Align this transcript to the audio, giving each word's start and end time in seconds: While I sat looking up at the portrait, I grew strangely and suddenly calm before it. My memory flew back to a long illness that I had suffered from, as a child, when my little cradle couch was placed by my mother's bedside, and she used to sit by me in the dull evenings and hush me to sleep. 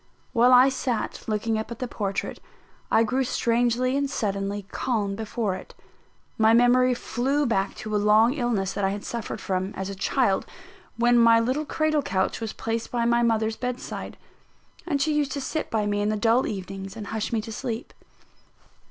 While 0.33 0.51
I 0.51 0.67
sat 0.69 1.23
looking 1.27 1.59
up 1.59 1.69
at 1.69 1.77
the 1.77 1.87
portrait, 1.87 2.39
I 2.89 3.03
grew 3.03 3.23
strangely 3.23 3.95
and 3.95 4.09
suddenly 4.09 4.63
calm 4.71 5.15
before 5.15 5.53
it. 5.53 5.75
My 6.39 6.55
memory 6.55 6.95
flew 6.95 7.45
back 7.45 7.75
to 7.75 7.95
a 7.95 7.97
long 8.01 8.33
illness 8.33 8.73
that 8.73 8.83
I 8.83 8.89
had 8.89 9.05
suffered 9.05 9.39
from, 9.39 9.75
as 9.75 9.89
a 9.89 9.93
child, 9.95 10.47
when 10.97 11.19
my 11.19 11.39
little 11.39 11.65
cradle 11.67 12.01
couch 12.01 12.41
was 12.41 12.51
placed 12.51 12.89
by 12.89 13.05
my 13.05 13.21
mother's 13.21 13.55
bedside, 13.57 14.17
and 14.87 14.99
she 14.99 15.13
used 15.13 15.33
to 15.33 15.39
sit 15.41 15.69
by 15.69 15.85
me 15.85 16.01
in 16.01 16.09
the 16.09 16.15
dull 16.17 16.47
evenings 16.47 16.95
and 16.97 17.05
hush 17.05 17.31
me 17.31 17.39
to 17.39 17.51
sleep. 17.51 17.93